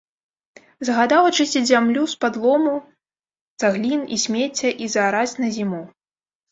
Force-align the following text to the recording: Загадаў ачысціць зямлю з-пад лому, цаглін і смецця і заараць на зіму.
Загадаў 0.89 1.27
ачысціць 1.31 1.63
зямлю 1.73 2.07
з-пад 2.13 2.33
лому, 2.47 2.73
цаглін 3.61 4.01
і 4.17 4.21
смецця 4.27 4.69
і 4.85 4.93
заараць 4.97 5.33
на 5.45 5.57
зіму. 5.59 5.83